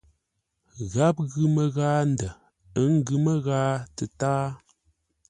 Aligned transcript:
Gháp 0.91 1.15
ghʉ 1.31 1.43
məghaa 1.55 2.01
ndə̂, 2.11 2.29
ə́ 2.81 2.85
ngʉ̌ 2.95 3.17
məghaa 3.25 3.71
tətáa. 3.95 4.47